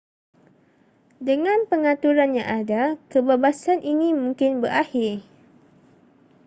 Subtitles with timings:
[1.29, 5.15] dengan pengaturan yang ada kebabasan ini mungkin berakhir